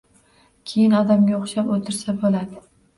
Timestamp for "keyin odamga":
0.71-1.37